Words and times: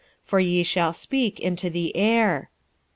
for 0.23 0.39
ye 0.39 0.63
shall 0.63 0.91
speak 0.93 1.39
into 1.39 1.69
the 1.69 1.95
air. 1.95 2.49